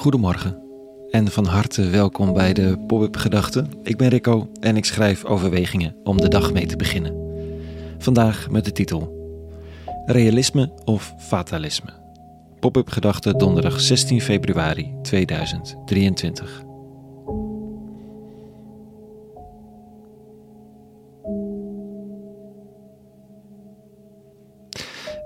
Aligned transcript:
Goedemorgen 0.00 0.62
en 1.10 1.28
van 1.28 1.46
harte 1.46 1.88
welkom 1.88 2.32
bij 2.32 2.52
de 2.52 2.84
Pop-up 2.86 3.16
Gedachten. 3.16 3.70
Ik 3.82 3.96
ben 3.96 4.08
Rico 4.08 4.50
en 4.60 4.76
ik 4.76 4.84
schrijf 4.84 5.24
overwegingen 5.24 5.96
om 6.04 6.20
de 6.20 6.28
dag 6.28 6.52
mee 6.52 6.66
te 6.66 6.76
beginnen. 6.76 7.14
Vandaag 7.98 8.50
met 8.50 8.64
de 8.64 8.72
titel 8.72 9.18
Realisme 10.06 10.72
of 10.84 11.14
Fatalisme. 11.18 11.90
Pop-up 12.60 12.88
Gedachten 12.88 13.38
donderdag 13.38 13.80
16 13.80 14.20
februari 14.20 14.94
2023. 15.02 16.62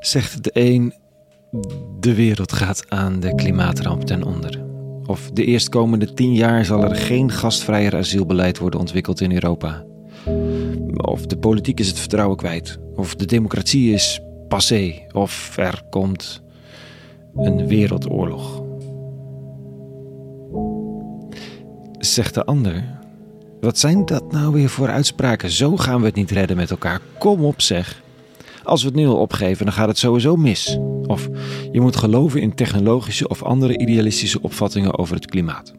Zegt 0.00 0.44
de 0.44 0.50
een, 0.52 0.94
de 2.00 2.14
wereld 2.14 2.52
gaat 2.52 2.90
aan 2.90 3.20
de 3.20 3.34
klimaatramp 3.34 4.02
ten 4.02 4.22
onder. 4.22 4.63
Of 5.06 5.30
de 5.30 5.44
eerstkomende 5.44 6.14
tien 6.14 6.34
jaar 6.34 6.64
zal 6.64 6.82
er 6.84 6.96
geen 6.96 7.30
gastvrijer 7.30 7.96
asielbeleid 7.96 8.58
worden 8.58 8.80
ontwikkeld 8.80 9.20
in 9.20 9.32
Europa. 9.32 9.84
Of 10.96 11.26
de 11.26 11.36
politiek 11.36 11.80
is 11.80 11.88
het 11.88 11.98
vertrouwen 11.98 12.36
kwijt. 12.36 12.78
Of 12.94 13.14
de 13.14 13.26
democratie 13.26 13.92
is 13.92 14.20
passé. 14.48 14.94
Of 15.12 15.56
er 15.56 15.82
komt 15.90 16.42
een 17.36 17.66
wereldoorlog. 17.66 18.62
Zegt 21.98 22.34
de 22.34 22.44
ander. 22.44 22.84
Wat 23.60 23.78
zijn 23.78 24.06
dat 24.06 24.32
nou 24.32 24.52
weer 24.52 24.68
voor 24.68 24.88
uitspraken? 24.88 25.50
Zo 25.50 25.76
gaan 25.76 26.00
we 26.00 26.06
het 26.06 26.14
niet 26.14 26.30
redden 26.30 26.56
met 26.56 26.70
elkaar. 26.70 27.00
Kom 27.18 27.44
op 27.44 27.60
zeg. 27.60 28.02
Als 28.62 28.82
we 28.82 28.88
het 28.88 28.96
nu 28.96 29.06
al 29.06 29.16
opgeven, 29.16 29.64
dan 29.64 29.74
gaat 29.74 29.88
het 29.88 29.98
sowieso 29.98 30.36
mis. 30.36 30.78
Of 31.06 31.28
je 31.72 31.80
moet 31.80 31.96
geloven 31.96 32.40
in 32.40 32.54
technologische 32.54 33.28
of 33.28 33.42
andere 33.42 33.78
idealistische 33.78 34.42
opvattingen 34.42 34.98
over 34.98 35.14
het 35.14 35.26
klimaat. 35.26 35.74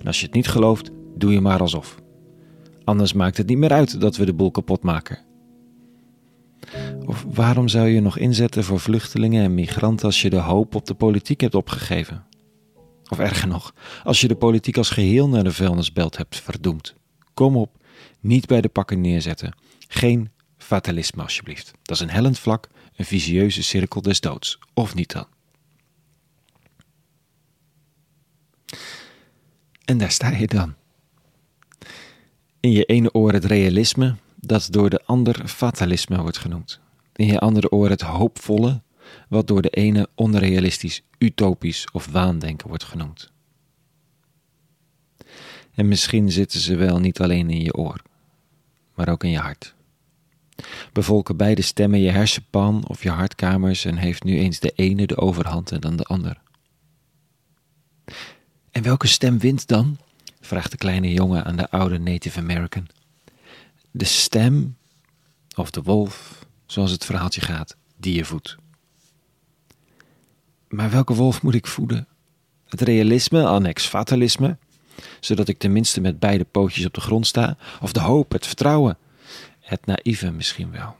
En 0.00 0.06
als 0.06 0.20
je 0.20 0.26
het 0.26 0.34
niet 0.34 0.48
gelooft, 0.48 0.90
doe 1.16 1.32
je 1.32 1.40
maar 1.40 1.60
alsof. 1.60 1.98
Anders 2.84 3.12
maakt 3.12 3.36
het 3.36 3.46
niet 3.46 3.58
meer 3.58 3.72
uit 3.72 4.00
dat 4.00 4.16
we 4.16 4.24
de 4.24 4.34
boel 4.34 4.50
kapot 4.50 4.82
maken. 4.82 5.18
Of 7.06 7.26
waarom 7.28 7.68
zou 7.68 7.88
je 7.88 8.00
nog 8.00 8.18
inzetten 8.18 8.64
voor 8.64 8.80
vluchtelingen 8.80 9.44
en 9.44 9.54
migranten 9.54 10.06
als 10.06 10.22
je 10.22 10.30
de 10.30 10.36
hoop 10.36 10.74
op 10.74 10.86
de 10.86 10.94
politiek 10.94 11.40
hebt 11.40 11.54
opgegeven? 11.54 12.24
Of 13.10 13.18
erger 13.18 13.48
nog, 13.48 13.74
als 14.04 14.20
je 14.20 14.28
de 14.28 14.34
politiek 14.34 14.76
als 14.76 14.90
geheel 14.90 15.28
naar 15.28 15.44
de 15.44 15.52
vuilnisbelt 15.52 16.16
hebt 16.16 16.40
verdoemd. 16.40 16.94
Kom 17.34 17.56
op, 17.56 17.76
niet 18.20 18.46
bij 18.46 18.60
de 18.60 18.68
pakken 18.68 19.00
neerzetten. 19.00 19.54
Geen 19.88 20.30
fatalisme 20.56 21.22
alsjeblieft. 21.22 21.72
Dat 21.82 21.96
is 21.96 22.02
een 22.02 22.10
hellend 22.10 22.38
vlak, 22.38 22.68
een 23.00 23.06
visieuze 23.06 23.62
cirkel 23.62 24.02
des 24.02 24.20
doods. 24.20 24.58
Of 24.74 24.94
niet 24.94 25.12
dan? 25.12 25.26
En 29.84 29.98
daar 29.98 30.10
sta 30.10 30.28
je 30.28 30.46
dan. 30.46 30.74
In 32.60 32.70
je 32.70 32.84
ene 32.84 33.14
oor 33.14 33.32
het 33.32 33.44
realisme, 33.44 34.16
dat 34.34 34.68
door 34.70 34.90
de 34.90 35.04
ander 35.04 35.48
fatalisme 35.48 36.20
wordt 36.20 36.38
genoemd. 36.38 36.80
In 37.12 37.26
je 37.26 37.38
andere 37.38 37.70
oor 37.70 37.88
het 37.88 38.00
hoopvolle, 38.00 38.82
wat 39.28 39.46
door 39.46 39.62
de 39.62 39.70
ene 39.70 40.08
onrealistisch, 40.14 41.02
utopisch 41.18 41.90
of 41.92 42.06
waandenken 42.06 42.68
wordt 42.68 42.84
genoemd. 42.84 43.32
En 45.74 45.88
misschien 45.88 46.32
zitten 46.32 46.60
ze 46.60 46.76
wel 46.76 46.98
niet 46.98 47.20
alleen 47.20 47.50
in 47.50 47.62
je 47.62 47.74
oor, 47.74 48.02
maar 48.94 49.08
ook 49.08 49.24
in 49.24 49.30
je 49.30 49.38
hart. 49.38 49.74
Bevolken 50.92 51.36
beide 51.36 51.62
stemmen 51.62 52.00
je 52.00 52.10
hersenpan 52.10 52.84
of 52.86 53.02
je 53.02 53.10
hartkamers 53.10 53.84
en 53.84 53.96
heeft 53.96 54.24
nu 54.24 54.38
eens 54.38 54.60
de 54.60 54.72
ene 54.74 55.06
de 55.06 55.16
overhand 55.16 55.72
en 55.72 55.80
dan 55.80 55.96
de 55.96 56.04
ander. 56.04 56.40
En 58.70 58.82
welke 58.82 59.06
stem 59.06 59.38
wint 59.38 59.66
dan? 59.66 59.98
vraagt 60.40 60.70
de 60.70 60.76
kleine 60.76 61.12
jongen 61.12 61.44
aan 61.44 61.56
de 61.56 61.70
oude 61.70 61.98
Native 61.98 62.38
American. 62.38 62.88
De 63.90 64.04
stem 64.04 64.76
of 65.56 65.70
de 65.70 65.82
wolf, 65.82 66.46
zoals 66.66 66.90
het 66.90 67.04
verhaaltje 67.04 67.40
gaat, 67.40 67.76
die 67.96 68.14
je 68.14 68.24
voedt. 68.24 68.56
Maar 70.68 70.90
welke 70.90 71.14
wolf 71.14 71.42
moet 71.42 71.54
ik 71.54 71.66
voeden? 71.66 72.08
Het 72.66 72.80
realisme, 72.80 73.46
annex 73.46 73.86
fatalisme, 73.86 74.56
zodat 75.20 75.48
ik 75.48 75.58
tenminste 75.58 76.00
met 76.00 76.18
beide 76.18 76.44
pootjes 76.44 76.86
op 76.86 76.94
de 76.94 77.00
grond 77.00 77.26
sta, 77.26 77.56
of 77.80 77.92
de 77.92 78.00
hoop, 78.00 78.32
het 78.32 78.46
vertrouwen, 78.46 78.98
het 79.70 79.86
naïeve 79.86 80.30
misschien 80.30 80.70
wel. 80.70 80.96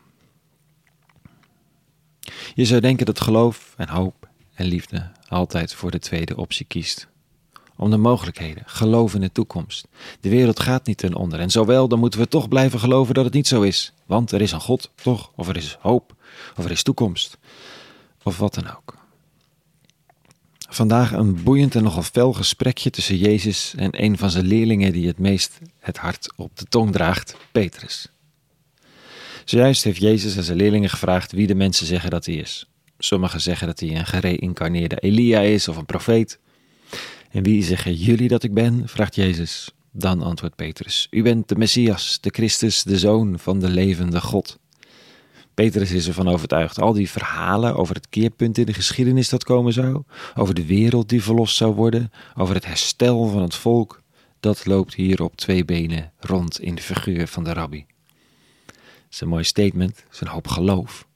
Je 2.55 2.65
zou 2.65 2.81
denken 2.81 3.07
dat 3.07 3.21
geloof 3.21 3.75
en 3.77 3.89
hoop 3.89 4.29
en 4.55 4.67
liefde 4.67 5.11
altijd 5.29 5.75
voor 5.75 5.91
de 5.91 5.99
tweede 5.99 6.37
optie 6.37 6.67
kiest. 6.67 7.09
Om 7.77 7.91
de 7.91 7.97
mogelijkheden, 7.97 8.63
geloof 8.67 9.15
in 9.15 9.21
de 9.21 9.33
toekomst. 9.33 9.89
De 10.21 10.29
wereld 10.29 10.61
gaat 10.61 10.87
niet 10.87 10.99
ten 10.99 11.15
onder 11.15 11.41
en 11.41 11.51
zowel 11.51 11.89
dan 11.89 11.99
moeten 11.99 12.21
we 12.21 12.29
toch 12.29 12.49
blijven 12.49 12.79
geloven 12.79 13.15
dat 13.15 13.25
het 13.25 13.35
niet 13.35 13.47
zo 13.47 13.63
is. 13.63 13.93
Want 14.07 14.33
er 14.33 14.41
is 14.41 14.53
een 14.53 14.61
God, 14.61 14.91
toch? 14.95 15.33
Of 15.37 15.49
er 15.49 15.57
is 15.57 15.77
hoop, 15.81 16.15
of 16.57 16.65
er 16.65 16.71
is 16.71 16.83
toekomst. 16.83 17.39
Of 18.23 18.39
wat 18.39 18.55
dan 18.55 18.71
ook. 18.77 18.99
Vandaag 20.69 21.13
een 21.13 21.43
boeiend 21.43 21.75
en 21.75 21.83
nogal 21.83 22.03
fel 22.03 22.33
gesprekje 22.33 22.91
tussen 22.91 23.17
Jezus 23.17 23.75
en 23.77 24.05
een 24.05 24.19
van 24.19 24.31
zijn 24.31 24.47
leerlingen 24.47 24.93
die 24.93 25.07
het 25.07 25.19
meest 25.19 25.59
het 25.79 25.97
hart 25.97 26.33
op 26.37 26.59
de 26.59 26.65
tong 26.65 26.93
draagt, 26.93 27.37
Petrus. 27.53 28.09
Zojuist 29.51 29.85
heeft 29.85 30.01
Jezus 30.01 30.37
aan 30.37 30.43
zijn 30.43 30.57
leerlingen 30.57 30.91
gevraagd 30.91 31.33
wie 31.33 31.47
de 31.47 31.55
mensen 31.55 31.87
zeggen 31.87 32.11
dat 32.11 32.27
hij 32.27 32.35
is. 32.35 32.71
Sommigen 32.99 33.41
zeggen 33.41 33.67
dat 33.67 33.81
hij 33.81 33.97
een 33.97 34.07
gereïncarneerde 34.07 34.97
Elia 34.97 35.41
is 35.41 35.69
of 35.69 35.77
een 35.77 35.87
profeet. 35.87 36.39
En 37.31 37.43
wie 37.43 37.63
zeggen 37.63 37.95
jullie 37.95 38.29
dat 38.29 38.43
ik 38.43 38.55
ben? 38.55 38.89
vraagt 38.89 39.15
Jezus. 39.15 39.71
Dan 39.93 40.23
antwoordt 40.23 40.57
Petrus: 40.57 41.07
U 41.11 41.23
bent 41.23 41.49
de 41.49 41.57
Messias, 41.57 42.19
de 42.21 42.31
Christus, 42.33 42.83
de 42.83 42.99
Zoon 42.99 43.39
van 43.39 43.61
de 43.61 43.69
levende 43.69 44.21
God. 44.21 44.59
Petrus 45.55 45.91
is 45.91 46.07
ervan 46.07 46.29
overtuigd. 46.29 46.81
Al 46.81 46.93
die 46.93 47.11
verhalen 47.11 47.77
over 47.77 47.95
het 47.95 48.09
keerpunt 48.09 48.59
in 48.59 48.67
de 48.67 48.75
geschiedenis 48.75 49.29
dat 49.29 49.45
komen 49.45 49.73
zou, 49.73 50.03
over 50.35 50.55
de 50.55 50.67
wereld 50.67 51.09
die 51.09 51.23
verlost 51.23 51.57
zou 51.57 51.75
worden, 51.75 52.13
over 52.37 52.55
het 52.55 52.67
herstel 52.67 53.29
van 53.29 53.43
het 53.43 53.55
volk, 53.55 54.03
dat 54.41 54.67
loopt 54.67 54.95
hier 54.95 55.23
op 55.23 55.37
twee 55.37 55.65
benen 55.65 56.13
rond 56.19 56.61
in 56.61 56.75
de 56.75 56.83
figuur 56.83 57.27
van 57.27 57.45
de 57.45 57.53
rabbi 57.53 57.87
is 59.11 59.21
een 59.21 59.29
mooi 59.29 59.45
statement, 59.45 60.05
is 60.11 60.21
een 60.21 60.27
hoop 60.27 60.49
geloof. 60.49 61.09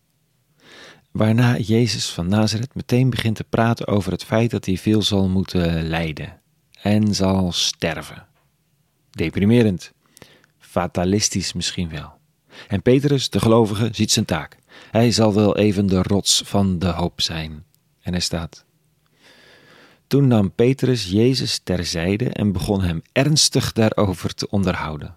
Waarna 1.11 1.59
Jezus 1.59 2.11
van 2.11 2.29
Nazareth 2.29 2.75
meteen 2.75 3.11
begint 3.11 3.37
te 3.37 3.45
praten 3.45 3.87
over 3.87 4.13
het 4.13 4.25
feit 4.25 4.51
dat 4.51 4.65
hij 4.65 4.77
veel 4.77 5.03
zal 5.03 5.29
moeten 5.29 5.89
lijden 5.89 6.41
en 6.83 7.15
zal 7.15 7.53
sterven. 7.53 8.27
Deprimerend, 9.11 9.93
fatalistisch 10.59 11.53
misschien 11.53 11.89
wel. 11.89 12.13
En 12.69 12.83
Petrus, 12.83 13.31
de 13.31 13.41
gelovige, 13.41 13.89
ziet 13.93 14.11
zijn 14.11 14.25
taak. 14.25 14.57
Hij 14.91 15.11
zal 15.13 15.35
wel 15.35 15.57
even 15.57 15.87
de 15.87 16.03
rots 16.03 16.43
van 16.45 16.79
de 16.79 16.87
hoop 16.87 17.21
zijn. 17.21 17.65
En 18.01 18.13
hij 18.13 18.21
staat. 18.21 18.65
Toen 20.07 20.27
nam 20.27 20.53
Petrus 20.53 21.05
Jezus 21.05 21.59
terzijde 21.59 22.29
en 22.29 22.53
begon 22.53 22.83
hem 22.83 23.03
ernstig 23.13 23.73
daarover 23.73 24.35
te 24.35 24.51
onderhouden. 24.51 25.17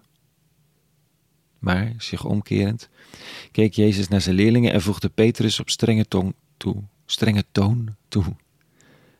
Maar, 1.58 1.92
zich 1.98 2.24
omkerend, 2.24 2.88
keek 3.52 3.74
Jezus 3.74 4.08
naar 4.08 4.20
zijn 4.20 4.34
leerlingen 4.34 4.72
en 4.72 4.82
voegde 4.82 5.08
Petrus 5.08 5.60
op 5.60 5.70
strenge 5.70 6.08
tong 6.08 6.34
toe, 6.56 6.82
strenge 7.06 7.44
toon 7.52 7.94
toe. 8.08 8.24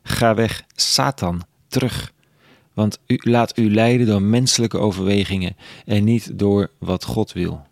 Ga 0.03 0.35
weg, 0.35 0.63
Satan, 0.75 1.43
terug, 1.69 2.13
want 2.73 2.99
u 3.07 3.19
laat 3.21 3.59
u 3.59 3.71
leiden 3.71 4.07
door 4.07 4.23
menselijke 4.23 4.79
overwegingen 4.79 5.57
en 5.85 6.05
niet 6.05 6.39
door 6.39 6.71
wat 6.79 7.05
God 7.05 7.33
wil. 7.33 7.67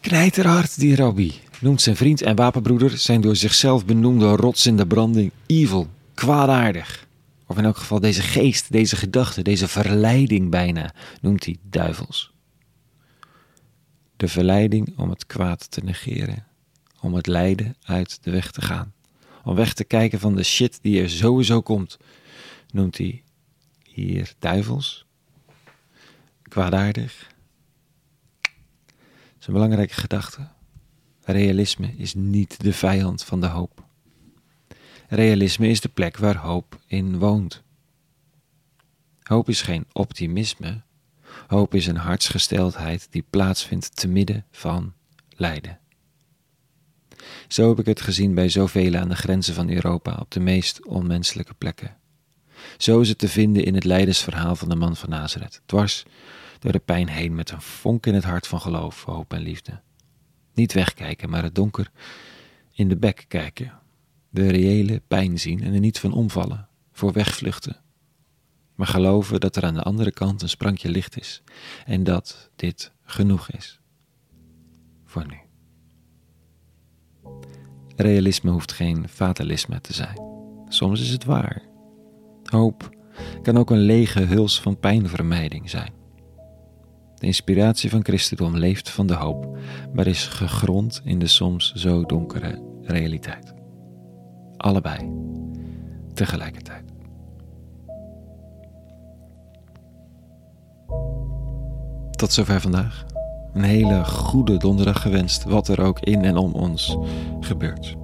Knijterhard, 0.00 0.78
die 0.78 0.96
rabbi, 0.96 1.32
noemt 1.60 1.82
zijn 1.82 1.96
vriend 1.96 2.22
en 2.22 2.36
wapenbroeder 2.36 2.98
zijn 2.98 3.20
door 3.20 3.36
zichzelf 3.36 3.84
benoemde 3.84 4.36
rots 4.36 4.66
in 4.66 4.76
de 4.76 4.86
branding 4.86 5.30
evil, 5.46 5.88
kwaadaardig. 6.14 7.06
Of 7.52 7.58
in 7.58 7.64
elk 7.64 7.76
geval 7.76 8.00
deze 8.00 8.22
geest, 8.22 8.72
deze 8.72 8.96
gedachte, 8.96 9.42
deze 9.42 9.68
verleiding 9.68 10.50
bijna, 10.50 10.94
noemt 11.20 11.44
hij 11.44 11.56
duivels. 11.62 12.32
De 14.16 14.28
verleiding 14.28 14.98
om 14.98 15.10
het 15.10 15.26
kwaad 15.26 15.70
te 15.70 15.80
negeren, 15.84 16.46
om 17.00 17.14
het 17.14 17.26
lijden 17.26 17.76
uit 17.82 18.18
de 18.22 18.30
weg 18.30 18.50
te 18.50 18.60
gaan, 18.60 18.92
om 19.44 19.54
weg 19.54 19.74
te 19.74 19.84
kijken 19.84 20.20
van 20.20 20.34
de 20.34 20.42
shit 20.42 20.78
die 20.82 21.02
er 21.02 21.10
sowieso 21.10 21.60
komt, 21.60 21.98
noemt 22.70 22.98
hij 22.98 23.22
hier 23.82 24.34
duivels, 24.38 25.06
kwaadaardig. 26.42 27.26
Dat 28.40 28.52
is 29.40 29.46
een 29.46 29.52
belangrijke 29.52 29.94
gedachte. 29.94 30.48
Realisme 31.24 31.94
is 31.96 32.14
niet 32.14 32.62
de 32.62 32.72
vijand 32.72 33.24
van 33.24 33.40
de 33.40 33.46
hoop. 33.46 33.90
Realisme 35.14 35.68
is 35.68 35.80
de 35.80 35.88
plek 35.88 36.16
waar 36.16 36.36
hoop 36.36 36.80
in 36.86 37.18
woont. 37.18 37.62
Hoop 39.22 39.48
is 39.48 39.62
geen 39.62 39.86
optimisme. 39.92 40.82
Hoop 41.46 41.74
is 41.74 41.86
een 41.86 41.96
hartsgesteldheid 41.96 43.06
die 43.10 43.24
plaatsvindt 43.30 43.96
te 43.96 44.08
midden 44.08 44.44
van 44.50 44.92
lijden. 45.28 45.78
Zo 47.48 47.68
heb 47.68 47.78
ik 47.78 47.86
het 47.86 48.00
gezien 48.00 48.34
bij 48.34 48.48
zoveel 48.48 48.94
aan 48.94 49.08
de 49.08 49.16
grenzen 49.16 49.54
van 49.54 49.70
Europa 49.70 50.16
op 50.20 50.30
de 50.30 50.40
meest 50.40 50.86
onmenselijke 50.86 51.54
plekken. 51.54 51.96
Zo 52.76 53.00
is 53.00 53.08
het 53.08 53.18
te 53.18 53.28
vinden 53.28 53.64
in 53.64 53.74
het 53.74 53.84
lijdensverhaal 53.84 54.56
van 54.56 54.68
de 54.68 54.76
man 54.76 54.96
van 54.96 55.08
Nazareth, 55.08 55.62
dwars 55.66 56.02
door 56.58 56.72
de 56.72 56.78
pijn 56.78 57.08
heen 57.08 57.34
met 57.34 57.50
een 57.50 57.62
vonk 57.62 58.06
in 58.06 58.14
het 58.14 58.24
hart 58.24 58.46
van 58.46 58.60
geloof, 58.60 59.04
hoop 59.04 59.32
en 59.32 59.40
liefde. 59.40 59.80
Niet 60.54 60.72
wegkijken, 60.72 61.30
maar 61.30 61.42
het 61.42 61.54
donker 61.54 61.90
in 62.72 62.88
de 62.88 62.96
bek 62.96 63.24
kijken, 63.28 63.80
de 64.32 64.50
reële 64.50 65.02
pijn 65.08 65.38
zien 65.38 65.62
en 65.62 65.74
er 65.74 65.80
niet 65.80 65.98
van 65.98 66.12
omvallen, 66.12 66.68
voor 66.92 67.12
wegvluchten. 67.12 67.76
Maar 68.74 68.86
geloven 68.86 69.40
dat 69.40 69.56
er 69.56 69.64
aan 69.64 69.74
de 69.74 69.82
andere 69.82 70.12
kant 70.12 70.42
een 70.42 70.48
sprankje 70.48 70.88
licht 70.88 71.20
is 71.20 71.42
en 71.86 72.04
dat 72.04 72.50
dit 72.56 72.92
genoeg 73.04 73.50
is. 73.50 73.80
Voor 75.04 75.26
nu. 75.26 75.36
Realisme 77.96 78.50
hoeft 78.50 78.72
geen 78.72 79.08
fatalisme 79.08 79.80
te 79.80 79.92
zijn. 79.92 80.20
Soms 80.68 81.00
is 81.00 81.10
het 81.10 81.24
waar. 81.24 81.62
Hoop 82.44 82.96
kan 83.42 83.56
ook 83.56 83.70
een 83.70 83.78
lege 83.78 84.20
huls 84.20 84.60
van 84.60 84.78
pijnvermijding 84.78 85.70
zijn. 85.70 85.92
De 87.14 87.26
inspiratie 87.26 87.90
van 87.90 88.04
christendom 88.04 88.56
leeft 88.56 88.90
van 88.90 89.06
de 89.06 89.14
hoop, 89.14 89.58
maar 89.92 90.06
is 90.06 90.26
gegrond 90.26 91.00
in 91.04 91.18
de 91.18 91.26
soms 91.26 91.72
zo 91.72 92.04
donkere 92.04 92.80
realiteit. 92.82 93.61
Allebei 94.62 95.12
tegelijkertijd. 96.14 96.82
Tot 102.10 102.32
zover 102.32 102.60
vandaag. 102.60 103.04
Een 103.52 103.62
hele 103.62 104.04
goede 104.04 104.56
donderdag 104.56 105.02
gewenst, 105.02 105.44
wat 105.44 105.68
er 105.68 105.80
ook 105.80 106.00
in 106.00 106.24
en 106.24 106.36
om 106.36 106.52
ons 106.52 106.96
gebeurt. 107.40 107.96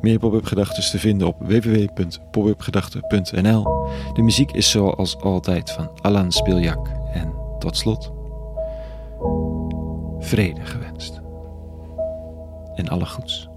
Meer 0.00 0.18
pop-up 0.18 0.44
gedachten 0.44 0.90
te 0.90 0.98
vinden 0.98 1.26
op 1.26 1.36
www.popupgedachten.nl. 1.38 3.88
De 4.12 4.22
muziek 4.22 4.52
is 4.52 4.70
zoals 4.70 5.20
altijd 5.20 5.70
van 5.70 5.90
Alan 6.00 6.32
Spiljak. 6.32 6.88
En 7.12 7.32
tot 7.58 7.76
slot, 7.76 8.12
vrede 10.18 10.64
gewenst. 10.64 11.20
En 12.74 12.88
alle 12.88 13.06
goeds. 13.06 13.48